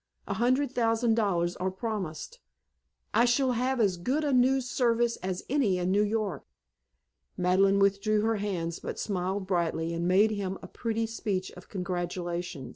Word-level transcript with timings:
A 0.27 0.33
hundred 0.33 0.71
thousand 0.71 1.13
dollars 1.13 1.55
are 1.57 1.69
promised. 1.69 2.39
I 3.13 3.25
shall 3.25 3.51
have 3.51 3.79
as 3.79 3.97
good 3.97 4.23
a 4.23 4.33
news 4.33 4.67
service 4.67 5.17
as 5.17 5.43
any 5.47 5.77
in 5.77 5.91
New 5.91 6.01
York." 6.01 6.43
Madeleine 7.37 7.77
withdrew 7.77 8.21
her 8.21 8.37
hands 8.37 8.79
but 8.79 8.97
smiled 8.97 9.45
brightly 9.45 9.93
and 9.93 10.07
made 10.07 10.31
him 10.31 10.57
a 10.63 10.67
pretty 10.67 11.05
speech 11.05 11.51
of 11.51 11.69
congratulation. 11.69 12.69